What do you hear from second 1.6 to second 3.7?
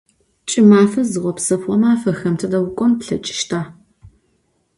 mafexem tıde vuk'on plheç'ışta?